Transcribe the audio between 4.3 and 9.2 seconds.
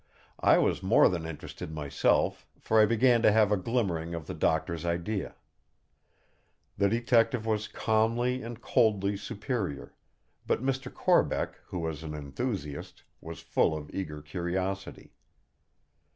Doctor's idea. The Detective was calmly and coldly